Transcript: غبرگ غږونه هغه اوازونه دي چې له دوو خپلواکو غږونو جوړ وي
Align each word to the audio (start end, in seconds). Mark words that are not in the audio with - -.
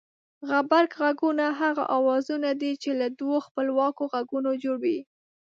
غبرگ 0.49 0.89
غږونه 1.01 1.45
هغه 1.61 1.83
اوازونه 1.97 2.49
دي 2.61 2.71
چې 2.83 2.89
له 2.99 3.07
دوو 3.19 3.37
خپلواکو 3.47 4.03
غږونو 4.13 4.51
جوړ 4.63 4.77
وي 4.83 4.99